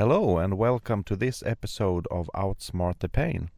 [0.00, 3.50] Hello and welcome to this episode of Outsmart the Pain.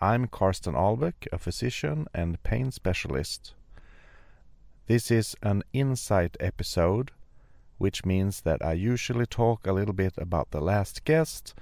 [0.00, 3.54] I'm Karsten Ahlbeck, a physician and pain specialist.
[4.86, 7.10] This is an insight episode,
[7.78, 11.52] which means that I usually talk a little bit about the last guest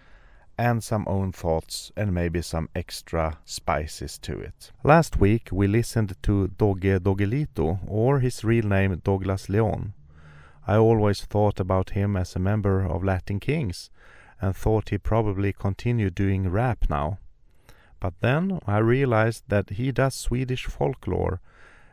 [0.58, 4.70] and some own thoughts and maybe some extra spices to it.
[4.84, 9.94] Last week we listened to Dogge Doggelito, or his real name Douglas Leon.
[10.70, 13.90] I always thought about him as a member of Latin Kings
[14.40, 17.18] and thought he probably continued doing rap now.
[17.98, 21.40] But then I realized that he does Swedish folklore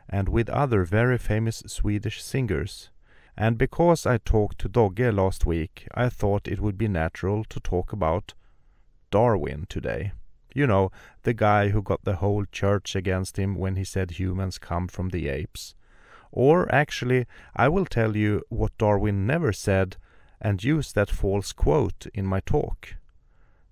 [0.08, 2.90] and with other very famous Swedish singers.
[3.36, 7.58] And because I talked to Dogge last week, I thought it would be natural to
[7.58, 8.34] talk about
[9.10, 10.12] Darwin today.
[10.54, 10.92] You know,
[11.24, 15.08] the guy who got the whole church against him when he said humans come from
[15.08, 15.74] the apes.
[16.32, 19.96] Or actually, I will tell you what Darwin never said
[20.40, 22.94] and use that false quote in my talk.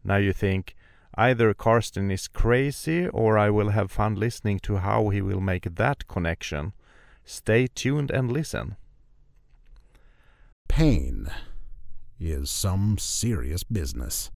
[0.02, 0.74] Now you think,
[1.14, 5.77] either Karsten is crazy or I will have fun listening to how he will make
[5.77, 6.72] that connection.
[7.25, 8.77] Stay tuned and listen.
[10.69, 11.28] Pain
[12.19, 14.30] is some serious business.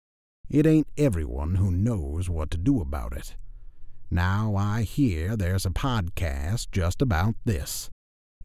[0.49, 3.35] It ain't everyone who knows what to do about it.
[4.09, 7.89] Now I hear there's a podcast just about this.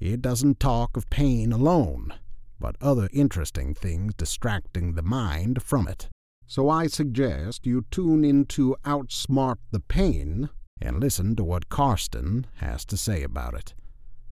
[0.04, 2.12] It doesn't talk of pain alone,
[2.58, 6.08] but other interesting things distracting the mind from it.
[6.44, 12.84] So I suggest you tune into Outsmart the Pain and listen to what Karsten has
[12.86, 13.74] to say about it.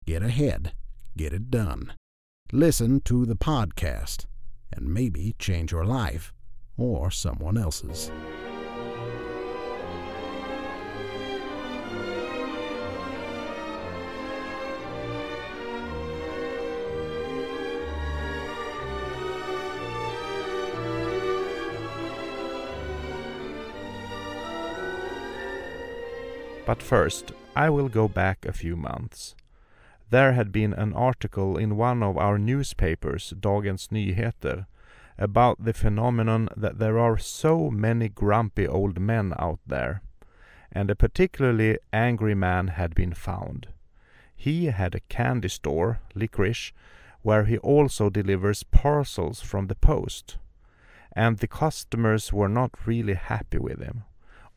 [0.06, 0.72] Get ahead,
[1.16, 1.92] get it done.
[2.50, 4.26] Listen to the podcast
[4.72, 6.32] and maybe change your life
[6.76, 8.10] or someone else's.
[26.66, 29.34] But first, I will go back a few months.
[30.10, 34.66] There had been an article in one of our newspapers, Dagens Nyheter,
[35.18, 40.02] about the phenomenon that there are so many grumpy old men out there,
[40.72, 43.68] and a particularly angry man had been found.
[44.36, 46.72] He had a candy store, licorice,
[47.22, 50.38] where he also delivers parcels from the post,
[51.12, 54.04] and the customers were not really happy with him.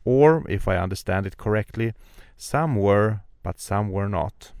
[0.04, 1.94] Or, if I understand it correctly,
[2.36, 4.52] some were, but some were not.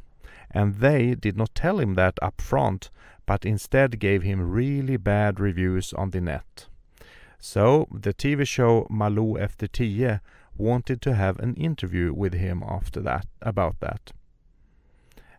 [0.50, 2.90] And they did not tell him that up front,
[3.26, 6.66] but instead gave him really bad reviews on the net.
[7.38, 10.20] So the TV show Malou efter
[10.56, 14.12] wanted to have an interview with him after that about that.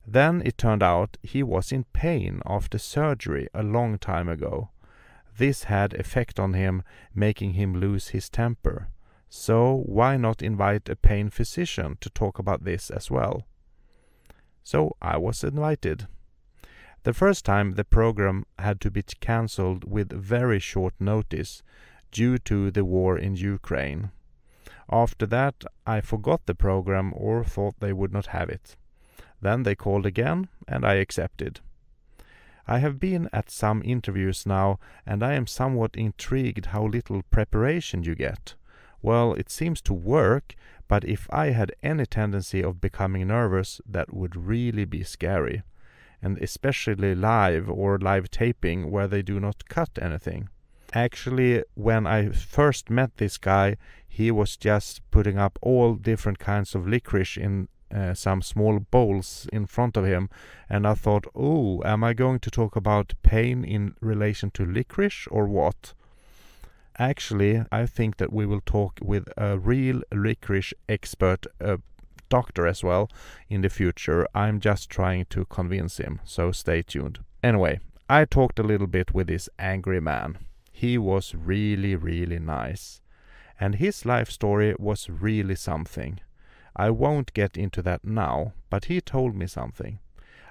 [0.05, 4.69] Then it turned out he was in pain after surgery a long time ago.
[5.37, 6.83] This had effect on him,
[7.13, 8.89] making him lose his temper.
[9.37, 13.43] So why not invite a pain physician to talk about this as well?
[14.63, 16.07] So I was invited.
[17.03, 21.63] The first time the program had to be cancelled with very short notice
[22.13, 24.11] due to the war in Ukraine.
[24.89, 28.77] After that, I forgot the program or thought they would not have it.
[29.41, 31.59] Then they called again, and I accepted.
[32.67, 38.01] I have been at some interviews now, and I am somewhat intrigued how little preparation
[38.01, 38.55] you get.
[39.05, 40.55] Well, it seems to work,
[40.87, 45.61] but if I had any tendency of becoming nervous, that would really be scary.
[46.23, 50.49] And especially live or live taping where they do not cut anything.
[50.91, 53.77] Actually, when I first met this guy,
[54.07, 59.47] he was just putting up all different kinds of licorice in uh, some small bowls
[59.53, 60.31] in front of him,
[60.67, 65.27] and I thought, oh, am I going to talk about pain in relation to licorice
[65.29, 65.93] or what?
[66.97, 71.79] Actually, I think that we will talk with a real licorice expert, a
[72.29, 73.09] doctor as well,
[73.49, 74.25] in the future.
[74.33, 77.19] I'm just trying to convince him, so stay tuned.
[77.43, 77.79] Anyway,
[78.09, 80.37] I talked a little bit with this angry man.
[80.71, 83.01] He was really, really nice.
[83.59, 86.19] And his life story was really something.
[86.75, 89.99] I won't get into that now, but he told me something.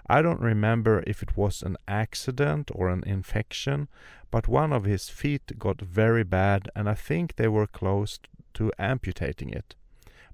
[0.07, 3.89] I don't remember if it was an accident or an infection,
[4.31, 8.19] but one of his feet got very bad and I think they were close
[8.55, 9.75] to amputating it.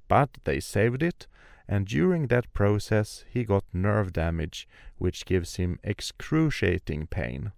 [0.08, 1.28] But they saved it,
[1.68, 4.68] and during that process he got nerve damage,
[4.98, 7.52] which gives him excruciating pain.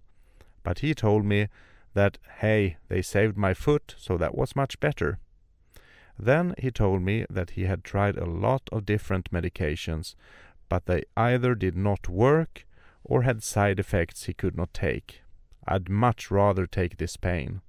[0.61, 1.47] But he told me
[1.95, 5.17] that, hey, they saved my foot, so that was much better.
[6.17, 10.13] Then he told me that he had tried a lot of different medications,
[10.73, 12.65] but they either did not work
[13.03, 15.21] or had side effects he could not take.
[15.67, 17.61] I'd much rather take this pain.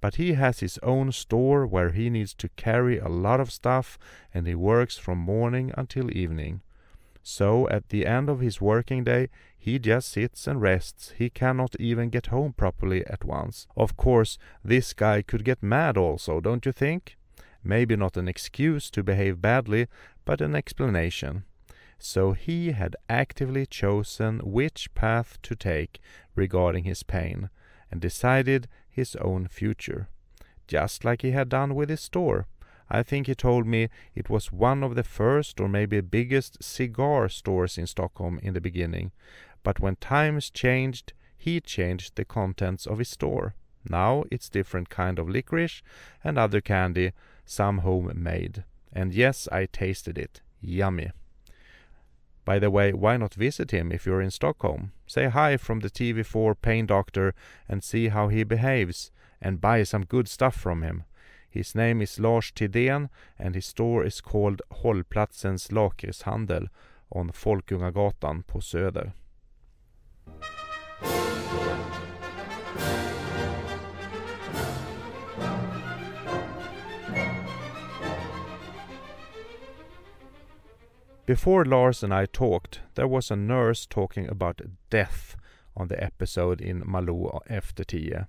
[0.00, 3.96] But he has his own store where he needs to carry a lot of stuff
[4.34, 6.62] and he works from morning until evening.
[7.22, 11.12] So at the end of his working day, he just sits and rests.
[11.16, 13.68] He cannot even get home properly at once.
[13.76, 17.16] Of course, this guy could get mad also, don't you think?
[17.62, 19.86] Maybe not an excuse to behave badly,
[20.24, 21.44] but an explanation.
[22.04, 26.00] So he had actively chosen which path to take
[26.34, 27.48] regarding his pain,
[27.92, 30.08] and decided his own future,
[30.66, 32.48] just like he had done with his store.
[32.90, 37.28] I think he told me it was one of the first or maybe biggest cigar
[37.28, 39.12] stores in Stockholm in the beginning,
[39.62, 43.54] but when times changed, he changed the contents of his store.
[43.88, 45.82] Now it's different kind of licorice
[46.24, 47.12] and other candy,
[47.44, 48.64] some homemade.
[48.92, 50.40] And yes, I tasted it.
[50.60, 51.12] Yummy.
[52.44, 54.92] By the way, why not visit him if you're in Stockholm?
[55.06, 57.34] Say hi from the TV4 pain doctor
[57.68, 61.04] and see how he behaves, and buy some good stuff from him.
[61.48, 66.68] His name is Lars Tidén and his store is called Hållplatsens Lakritshandel
[67.10, 69.12] on Folkungagatan på Söder.
[81.32, 85.34] Before Lars and I talked, there was a nurse talking about death
[85.74, 88.26] on the episode in Malou efter tio.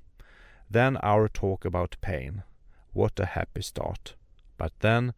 [0.72, 2.44] Then our talk about pain.
[2.94, 4.16] What a happy start.
[4.58, 5.14] But then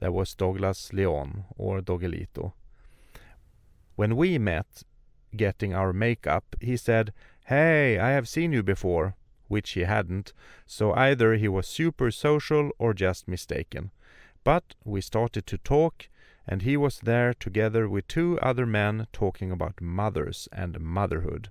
[0.00, 2.54] there was Douglas Leon, or Doggelito.
[3.94, 4.82] When we met,
[5.36, 7.12] getting our makeup, he said,
[7.46, 9.14] Hey, I have seen you before,
[9.46, 10.32] which he hadn't,
[10.66, 13.92] so either he was super social or just mistaken.
[14.42, 16.08] But we started to talk,
[16.50, 21.50] and he was there together with two other men talking about mothers and motherhood.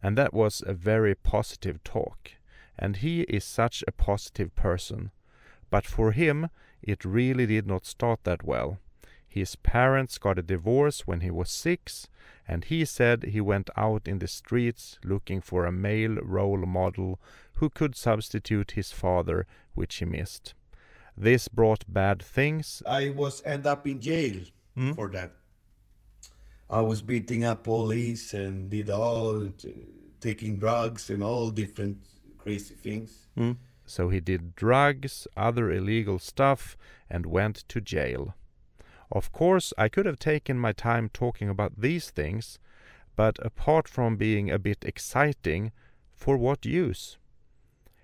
[0.00, 2.30] And that was a very positive talk,
[2.78, 5.10] and he is such a positive person.
[5.68, 6.48] But for him,
[6.80, 8.78] it really did not start that well.
[9.26, 12.06] His parents got a divorce when he was six,
[12.46, 17.18] and he said he went out in the streets looking for a male role model
[17.54, 19.44] who could substitute his father,
[19.74, 20.54] which he missed.
[21.16, 22.82] This brought bad things.
[22.86, 24.40] I was end up in jail
[24.76, 24.94] Mm.
[24.96, 25.32] for that.
[26.68, 29.52] I was beating up police and did all
[30.20, 31.98] taking drugs and all different
[32.38, 33.28] crazy things.
[33.86, 36.76] So he did drugs, other illegal stuff,
[37.08, 38.34] and went to jail.
[39.12, 42.58] Of course, I could have taken my time talking about these things,
[43.14, 45.70] but apart from being a bit exciting,
[46.14, 47.18] for what use?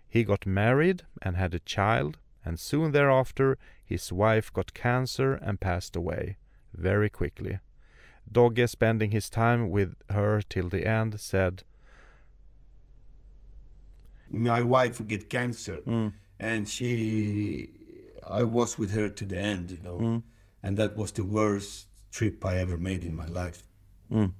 [0.08, 5.60] He got married and had a child, and soon thereafter his wife got cancer and
[5.60, 6.36] passed away
[6.72, 7.58] very quickly.
[8.30, 11.64] Dogge, spending his time with her till the end, said,
[14.30, 16.12] My wife would get cancer, mm.
[16.38, 17.70] and she,
[18.26, 20.22] I was with her to the end, you know, mm.
[20.62, 23.64] and that was the worst trip I ever made in my life.
[24.10, 24.32] Mm.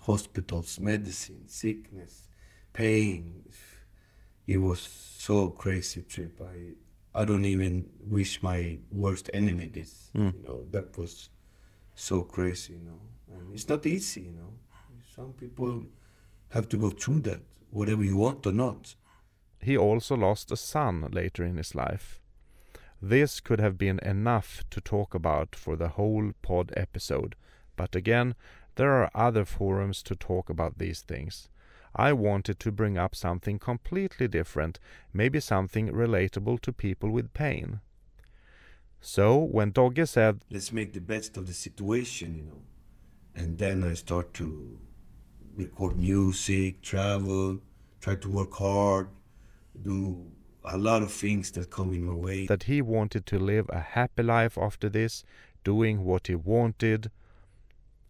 [0.00, 2.28] Hospitals, medicine, sickness,
[2.72, 3.44] pain.
[4.46, 6.40] It was so crazy trip.
[6.40, 6.74] I
[7.14, 10.10] I don't even wish my worst enemy this.
[10.12, 10.30] Hmm.
[10.36, 11.30] You know, that was
[11.94, 13.00] so crazy, you know.
[13.32, 14.52] And it's not easy, you know.
[15.14, 15.84] Some people
[16.50, 18.96] have to go through that, whatever you want or not.
[19.60, 22.20] He also lost a son later in his life.
[23.00, 27.36] This could have been enough to talk about for the whole pod episode,
[27.76, 28.34] but again,
[28.76, 31.48] there are other forums to talk about these things.
[31.96, 34.80] I wanted to bring up something completely different,
[35.12, 37.80] maybe something relatable to people with pain.
[39.00, 42.62] So, when Dogge said, let's make the best of the situation, you know.
[43.36, 44.78] And then I start to
[45.56, 47.58] record music, travel,
[48.00, 49.08] try to work hard,
[49.82, 50.26] do
[50.64, 52.46] a lot of things that come in my way.
[52.46, 55.24] that he wanted to live a happy life after this,
[55.62, 57.10] doing what he wanted.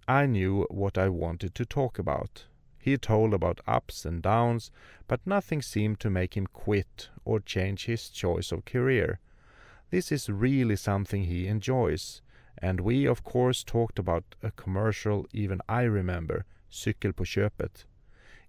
[0.06, 2.44] I knew what I wanted to talk about.
[2.84, 4.70] He told about ups and downs,
[5.08, 9.20] but nothing seemed to make him quit or change his choice of career.
[9.88, 12.20] This is really something he enjoys,
[12.58, 17.86] and we of course talked about a commercial even I remember, Cykel på köpet.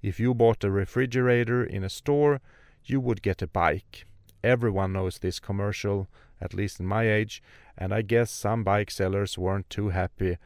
[0.02, 2.42] If you bought a refrigerator in a store,
[2.84, 4.06] you would get a bike.
[4.44, 6.10] Everyone knows this commercial,
[6.42, 7.42] at least in my age,
[7.78, 10.38] and I guess some bike sellers weren't too happy.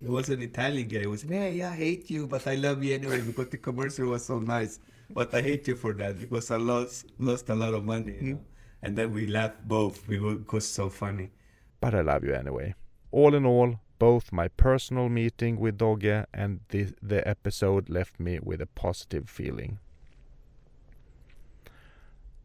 [0.00, 2.94] There was an Italian guy who was, hey, I hate you, but I love you
[2.94, 4.78] anyway because the commercial was so nice.
[5.10, 8.16] But I hate you for that because I lost lost a lot of money.
[8.20, 8.40] You know?
[8.82, 10.06] And then we laughed both.
[10.08, 11.30] We were, it was so funny.
[11.80, 12.74] but I love you anyway.
[13.12, 18.38] All in all, both my personal meeting with Dogge and the, the episode left me
[18.42, 19.78] with a positive feeling.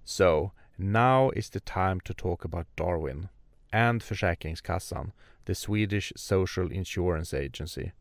[0.03, 3.29] So, now is the time to talk about Darwin
[3.72, 5.12] and Försäkringskassan,
[5.45, 7.91] the Swedish social insurance agency.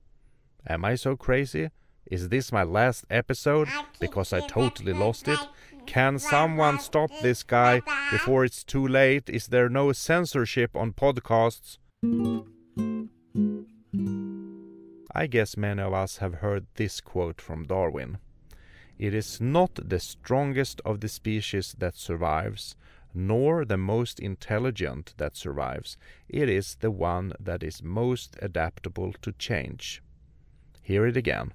[0.69, 1.71] Am I so crazy?
[2.11, 3.69] Is this my last episode
[4.01, 5.39] because I totally lost it?
[5.87, 9.29] Can someone stop this guy before it's too late?
[9.29, 11.79] Is there no censorship on podcasts?
[15.15, 18.19] I guess many of us have heard this quote from Darwin.
[18.99, 22.77] It is not the strongest of the species that survives,
[23.15, 25.97] nor the most intelligent that survives.
[26.29, 30.03] It is the one that is most adaptable to change.
[30.83, 31.53] Hear it again.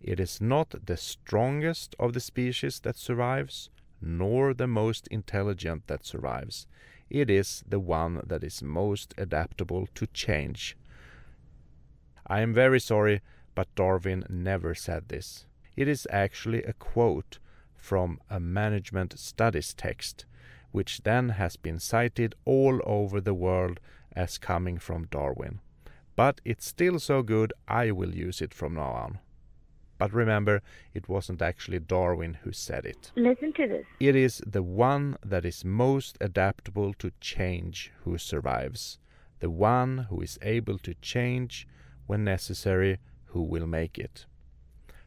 [0.00, 6.04] It is not the strongest of the species that survives, nor the most intelligent that
[6.04, 6.66] survives.
[7.08, 10.76] It is the one that is most adaptable to change.
[12.26, 13.20] I am very sorry,
[13.54, 15.46] but Darwin never said this.
[15.76, 17.38] It is actually a quote
[17.74, 20.24] from a management studies text,
[20.72, 23.80] which then has been cited all over the world
[24.14, 25.60] as coming from Darwin.
[26.16, 29.18] But it's still so good, I will use it from now on.
[29.98, 30.62] But remember,
[30.94, 33.12] it wasn't actually Darwin who said it.
[33.16, 33.86] Listen to this.
[33.98, 38.98] It is the one that is most adaptable to change who survives.
[39.40, 41.66] The one who is able to change
[42.06, 44.26] when necessary who will make it.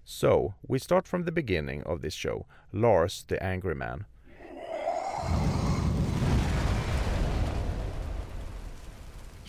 [0.05, 4.05] So, we start from the beginning of this show Lars the Angry Man.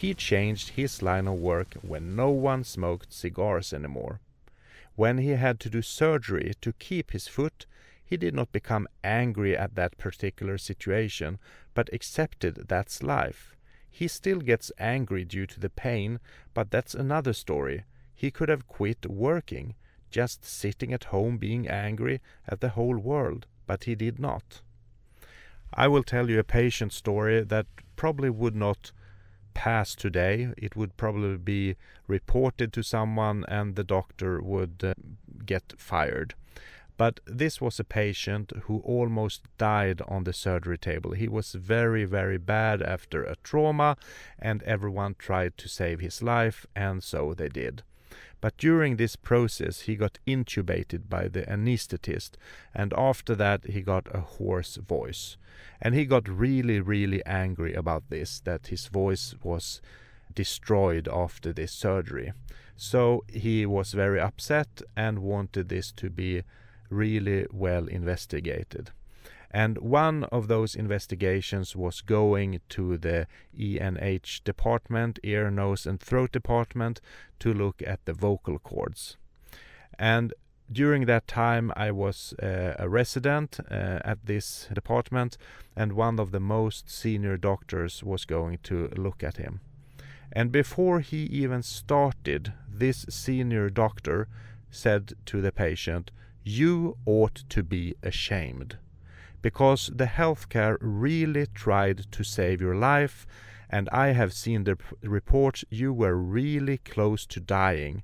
[0.00, 4.20] He changed his line of work when no one smoked cigars anymore.
[4.96, 7.66] When he had to do surgery to keep his foot,
[8.02, 11.38] he did not become angry at that particular situation,
[11.74, 13.54] but accepted that's life.
[13.90, 16.18] He still gets angry due to the pain,
[16.54, 17.84] but that's another story.
[18.14, 19.74] He could have quit working,
[20.10, 24.62] just sitting at home being angry at the whole world, but he did not.
[25.74, 27.66] I will tell you a patient story that
[27.96, 28.92] probably would not
[29.54, 30.52] pass today.
[30.56, 31.76] It would probably be
[32.06, 34.94] reported to someone and the doctor would uh,
[35.44, 36.34] get fired.
[36.96, 41.12] But this was a patient who almost died on the surgery table.
[41.12, 43.96] He was very, very bad after a trauma,
[44.38, 47.84] and everyone tried to save his life, and so they did.
[48.40, 52.36] But during this process, he got intubated by the anesthetist,
[52.74, 55.36] and after that, he got a hoarse voice.
[55.80, 59.82] And he got really, really angry about this that his voice was
[60.34, 62.32] destroyed after this surgery.
[62.76, 66.42] So he was very upset and wanted this to be
[66.88, 68.90] really well investigated.
[69.50, 73.26] And one of those investigations was going to the
[73.58, 77.00] ENH department, ear, nose, and throat department,
[77.40, 79.16] to look at the vocal cords.
[79.98, 80.32] And
[80.70, 85.36] during that time, I was uh, a resident uh, at this department,
[85.74, 89.60] and one of the most senior doctors was going to look at him.
[90.32, 94.28] And before he even started, this senior doctor
[94.70, 96.12] said to the patient,
[96.44, 98.76] You ought to be ashamed
[99.42, 103.26] because the healthcare really tried to save your life
[103.68, 108.02] and I have seen the reports you were really close to dying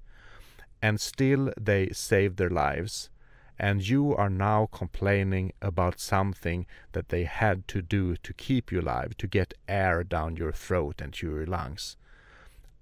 [0.80, 3.10] and still they saved their lives
[3.58, 8.80] and you are now complaining about something that they had to do to keep you
[8.80, 11.96] alive to get air down your throat and to your lungs.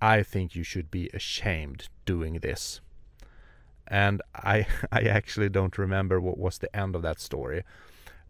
[0.00, 2.80] I think you should be ashamed doing this.
[3.86, 7.62] And I I actually don't remember what was the end of that story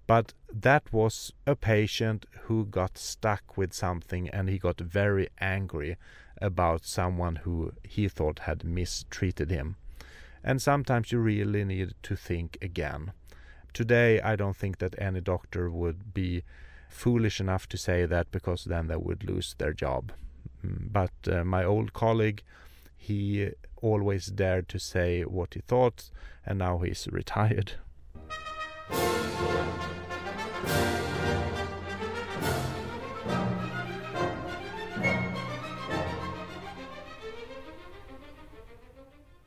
[0.06, 5.96] but that was a patient who got stuck with something and he got very angry
[6.40, 9.76] about someone who he thought had mistreated him.
[10.42, 13.12] And sometimes you really need to think again.
[13.72, 16.42] Today, I don't think that any doctor would be
[16.88, 20.12] foolish enough to say that because then they would lose their job.
[20.64, 22.42] Mm, but uh, my old colleague,
[22.96, 26.10] he always dared to say what he thought,
[26.46, 27.72] and now he's retired.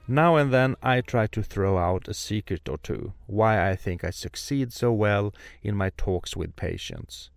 [0.09, 4.05] Now and then I try to throw out a secret or two, why I think
[4.05, 7.29] I succeed so well in my talks with patients.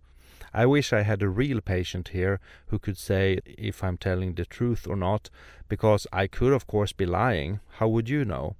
[0.53, 4.45] I wish I had a real patient here who could say if I'm telling the
[4.45, 5.29] truth or not,
[5.67, 8.55] because I could of course be lying, how would you know?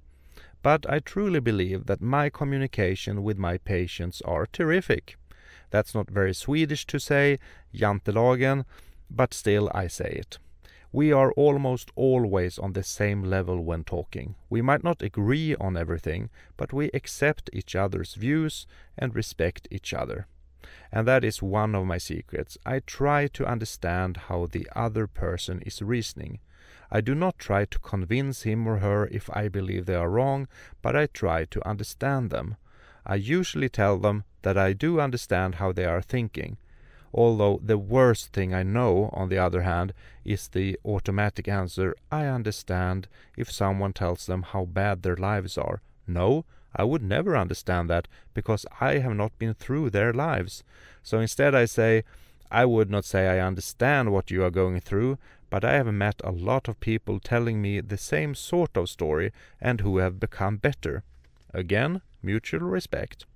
[0.62, 5.16] But I truly believe that my communication with my patients are terrific.
[5.70, 7.38] That's not very Swedish to say,
[7.74, 8.64] jantelagen,
[9.10, 10.38] but still I say it.
[10.92, 14.34] We are almost always on the same level when talking.
[14.50, 16.28] We might not agree on everything,
[16.58, 18.66] but we accept each other's views
[18.98, 20.26] and respect each other.
[20.92, 22.58] And that is one of my secrets.
[22.66, 26.40] I try to understand how the other person is reasoning.
[26.94, 30.46] I do not try to convince him or her if I believe they are wrong,
[30.82, 32.56] but I try to understand them.
[33.06, 36.58] I usually tell them that I do understand how they are thinking.
[37.14, 42.26] Although the worst thing I know, on the other hand, is the automatic answer, I
[42.26, 43.08] understand,
[43.38, 45.80] if someone tells them how bad their lives are.
[46.06, 46.44] No,
[46.76, 50.62] I would never understand that, because I have not been through their lives.
[51.02, 52.04] So instead I say,
[52.50, 55.16] I would not say I understand what you are going through,
[55.52, 59.32] but I have met a lot of people telling me the same sort of story
[59.60, 61.04] and who have become better.
[61.52, 63.26] Again, mutual respect.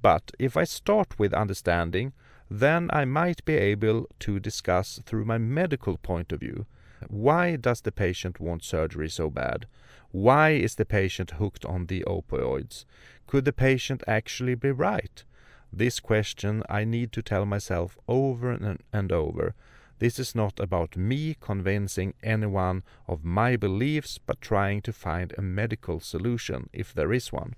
[0.00, 2.12] But if I start with understanding,
[2.48, 6.66] then I might be able to discuss through my medical point of view.
[7.08, 9.66] Why does the patient want surgery so bad?
[10.12, 12.84] Why is the patient hooked on the opioids?
[13.26, 15.24] Could the patient actually be right?
[15.72, 18.52] This question I need to tell myself over
[18.92, 19.56] and, over
[19.98, 25.42] this is not about me convincing anyone of my beliefs, but trying to find a
[25.42, 27.54] medical solution, if there is one.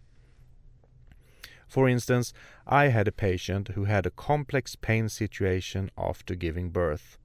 [1.67, 2.33] For instance,
[2.67, 7.19] I had a patient who had a complex pain situation after giving birth.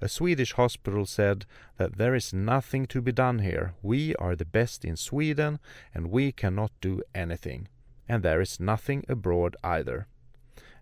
[0.00, 3.74] A Swedish hospital said that there is nothing to be done here.
[3.82, 5.60] We are the best in Sweden
[5.94, 7.68] and we cannot do anything.
[8.08, 10.08] And there is nothing abroad either.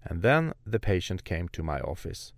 [0.02, 2.32] And then the patient came to my office.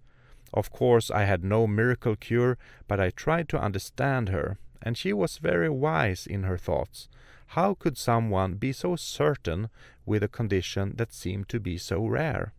[0.52, 5.12] Of course, I had no miracle cure, but I tried to understand her, and she
[5.12, 7.08] was very wise in her thoughts.
[7.48, 9.68] How could someone be so certain
[10.06, 12.52] with a condition that seemed to be so rare?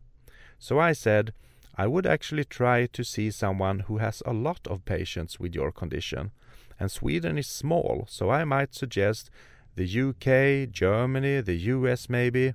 [0.59, 1.33] So I said,
[1.75, 5.71] I would actually try to see someone who has a lot of patients with your
[5.71, 6.31] condition.
[6.79, 9.29] And Sweden is small, so I might suggest
[9.75, 12.53] the UK, Germany, the US maybe.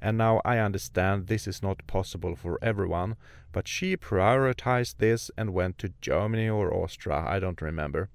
[0.00, 3.16] And now I understand this is not possible for everyone,
[3.52, 8.08] but she prioritized this and went to Germany or Austria, I don't remember.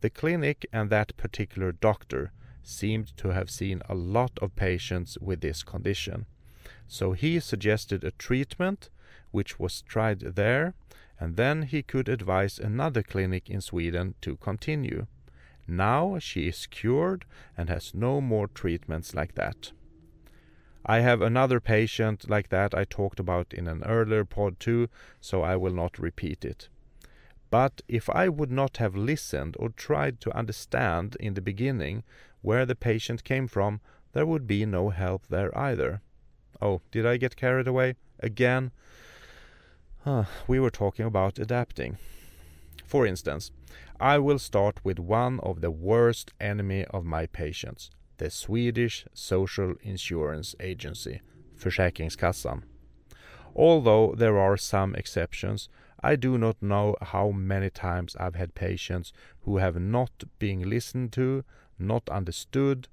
[0.00, 2.32] The clinic and that particular doctor
[2.64, 6.26] seemed to have seen a lot of patients with this condition.
[6.88, 8.90] So he suggested a treatment
[9.30, 10.74] which was tried there,
[11.20, 15.06] and then he could advise another clinic in Sweden to continue.
[15.68, 17.24] Now she is cured
[17.56, 19.72] and has no more treatments like that.
[20.84, 24.88] I have another patient like that I talked about in an earlier pod too,
[25.20, 26.68] so I will not repeat it.
[27.50, 32.02] But if I would not have listened or tried to understand in the beginning
[32.40, 33.80] where the patient came from,
[34.12, 36.00] there would be no help there either.
[36.60, 38.72] Oh, did I get carried away again?
[40.04, 41.98] Huh, we were talking about adapting.
[42.86, 43.50] For instance,
[44.00, 49.74] I will start with one of the worst enemy of my patients, the Swedish Social
[49.82, 51.20] Insurance Agency,
[51.58, 52.62] Försäkringskassan.
[53.54, 55.68] Although there are some exceptions,
[56.02, 61.12] I do not know how many times I've had patients who have not been listened
[61.12, 61.44] to,
[61.78, 62.88] not understood.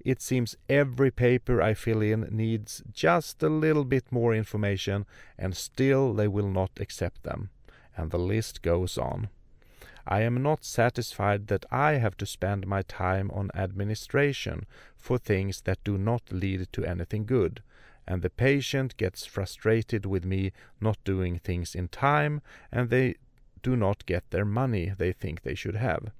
[0.00, 5.04] It seems every paper I fill in needs just a little bit more information,
[5.38, 7.50] and still they will not accept them.
[7.96, 9.28] And the list goes on.
[10.06, 15.62] I am not satisfied that I have to spend my time on administration for things
[15.62, 17.62] that do not lead to anything good,
[18.06, 23.16] and the patient gets frustrated with me not doing things in time, and they
[23.62, 26.12] do not get their money they think they should have.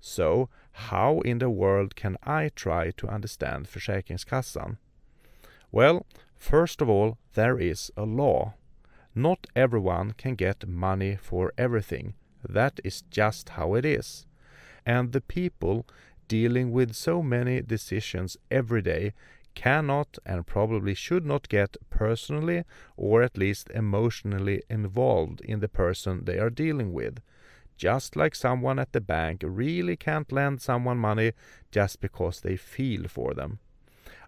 [0.00, 4.78] So, how in the world can I try to understand Försäkringskassan?
[5.70, 8.54] Well, first of all, there is a law.
[9.14, 12.14] Not everyone can get money for everything,
[12.48, 14.26] that is just how it is.
[14.84, 15.86] And the people
[16.28, 19.12] dealing with so many decisions every day
[19.54, 22.64] cannot and probably should not get personally
[22.96, 27.20] or at least emotionally involved in the person they are dealing with.
[27.76, 31.32] Just like someone at the bank really can't lend someone money
[31.70, 33.58] just because they feel for them.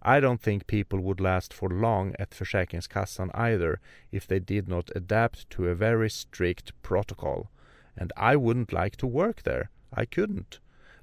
[0.03, 3.81] I don't think people would last for long at Försäkringskassan either
[4.13, 7.51] if they did not adapt to a very strict protocol
[7.97, 9.71] and I wouldn't like to work there.
[9.93, 10.59] I couldn't.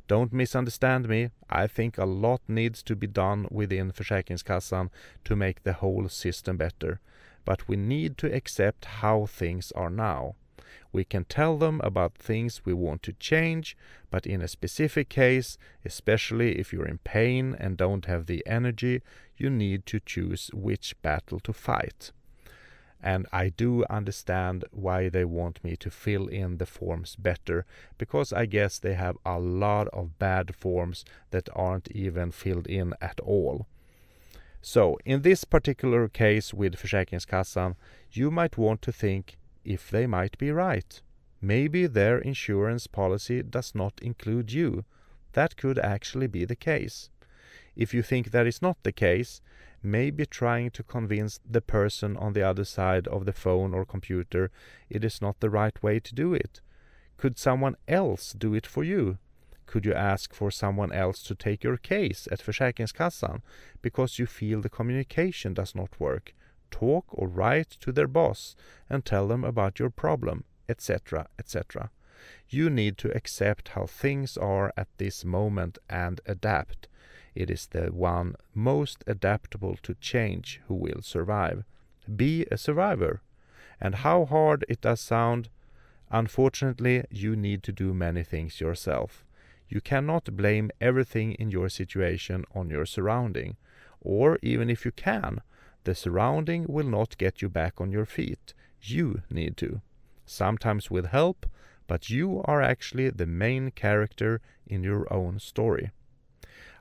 [0.08, 1.30] Don't misunderstand me.
[1.50, 4.90] I think a lot needs to be done within Försäkringskassan
[5.24, 7.00] to make the whole system better.
[7.46, 10.36] But we need to accept how things are now.
[10.92, 13.78] We can tell them about things we want to change,
[14.10, 19.02] but in a specific case, especially if you're in pain and don't have the energy,
[19.38, 22.12] you need to choose which battle to fight
[23.04, 27.66] and I do understand why they want me to fill in the forms better
[27.98, 32.94] because I guess they have a lot of bad forms that aren't even filled in
[33.02, 33.68] at all.
[34.62, 37.76] So, in this particular case with Försäkringskassan,
[38.12, 41.02] you might want to think if they might be right.
[41.42, 44.86] Maybe their insurance policy does not include you.
[45.34, 47.10] That could actually be the case.
[47.76, 49.42] If you think that is not the case,
[49.84, 54.52] maybe trying to convince the person on the other side of the phone or computer
[54.90, 56.62] it is not the right way to do it.
[57.18, 59.18] Could someone else do it for you?
[59.66, 63.42] Could you ask for someone else to take your case at Försäkringskassan
[63.82, 66.34] because you feel the communication does not work?
[66.72, 68.56] Talk or write to their boss
[68.90, 71.90] and tell them about your problem, etc., etc.
[72.50, 76.88] You need to accept how things are at this moment and adapt.
[77.34, 81.64] It is the one most adaptable to change who will survive.
[82.16, 83.22] Be a survivor.
[83.80, 85.50] And how hard it does sound,
[86.12, 89.24] unfortunately, you need to do many things yourself.
[89.70, 93.56] You cannot blame everything in your situation on your surrounding.
[94.02, 95.42] Or even if you can,
[95.86, 98.54] the surrounding will not get you back on your feet.
[98.82, 99.82] You need to.
[100.26, 101.46] Sometimes with help,
[101.88, 105.92] but you are actually the main character in your own story.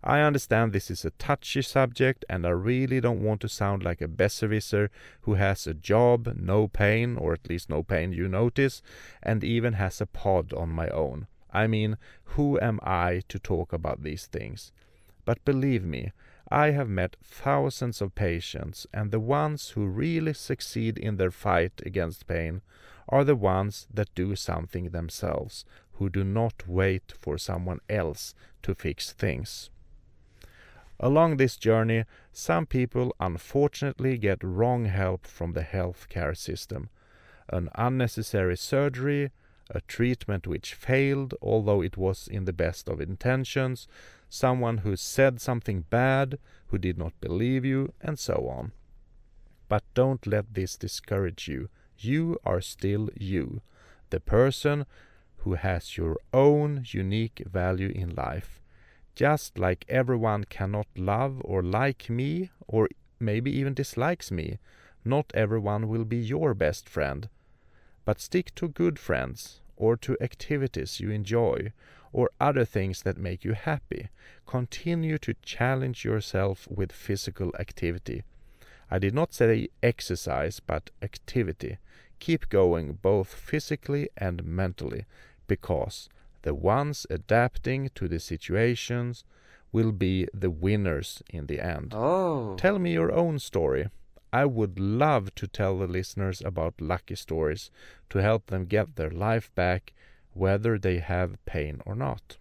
[0.02, 4.00] I understand this is a touchy subject and I really don't want to sound like
[4.00, 4.88] a besserwisser
[5.22, 8.80] who has a job, no pain, or at least no pain you notice,
[9.22, 11.26] and even has a pod on my own.
[11.52, 14.72] I mean, who am I to talk about these things?
[15.26, 16.12] But believe me,
[16.50, 21.82] I have met thousands of patients, and the ones who really succeed in their fight
[21.84, 22.62] against pain
[23.08, 28.74] are the ones that do something themselves, who do not wait for someone else to
[28.74, 29.68] fix things.
[31.02, 36.90] Along this journey, some people unfortunately get wrong help from the healthcare system.
[37.48, 39.30] An unnecessary surgery,
[39.70, 43.88] a treatment which failed, although it was in the best of intentions,
[44.28, 48.72] someone who said something bad, who did not believe you, and so on.
[49.68, 51.70] But don't let this discourage you.
[51.98, 53.62] You are still you,
[54.10, 54.84] the person
[55.38, 58.60] who has your own unique value in life.
[59.14, 64.59] Just like everyone cannot love or like me, or maybe even dislikes me,
[65.05, 67.29] not everyone will be your best friend.
[68.05, 71.73] But stick to good friends, or to activities you enjoy,
[72.12, 74.09] or other things that make you happy.
[74.46, 78.23] Continue to challenge yourself with physical activity.
[78.90, 81.79] I did not say exercise, but activity.
[82.18, 85.05] Keep going both physically and mentally,
[85.46, 86.09] because
[86.42, 89.24] the ones adapting to the situations
[89.72, 91.92] will be the winners in the end.
[91.94, 92.57] Oh.
[92.57, 93.88] Tell me your own story.
[94.33, 97.70] I would love to tell the listeners about lucky stories
[98.11, 99.92] to help them get their life back,
[100.35, 102.37] whether they have pain or not.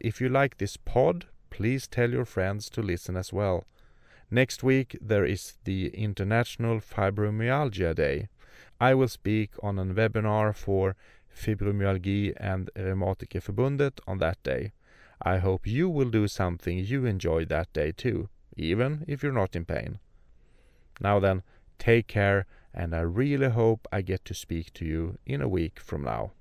[0.00, 3.64] If you like this pod, please tell your friends to listen as well.
[4.30, 8.28] Next week there is the International Fibromyalgia Day.
[8.78, 10.96] I will speak on a webinar for
[11.34, 14.72] Fibromyalgia and Reumatikerförbundet on that day.
[15.22, 19.56] I hope you will do something you enjoy that day too, even if you're not
[19.56, 19.98] in pain.
[21.00, 21.42] Now then,
[21.78, 25.80] take care, and I really hope I get to speak to you in a week
[25.80, 26.32] from now.